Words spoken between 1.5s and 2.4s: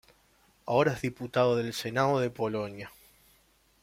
del Senado de